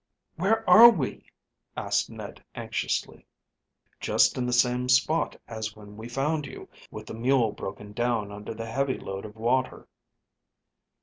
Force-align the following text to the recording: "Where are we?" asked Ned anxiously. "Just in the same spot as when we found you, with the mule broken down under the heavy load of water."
"Where 0.35 0.67
are 0.67 0.89
we?" 0.89 1.27
asked 1.77 2.09
Ned 2.09 2.43
anxiously. 2.55 3.27
"Just 3.99 4.35
in 4.35 4.47
the 4.47 4.51
same 4.51 4.89
spot 4.89 5.39
as 5.47 5.75
when 5.75 5.95
we 5.95 6.09
found 6.09 6.47
you, 6.47 6.67
with 6.89 7.05
the 7.05 7.13
mule 7.13 7.51
broken 7.51 7.91
down 7.93 8.31
under 8.31 8.55
the 8.55 8.65
heavy 8.65 8.97
load 8.97 9.25
of 9.25 9.35
water." 9.35 9.87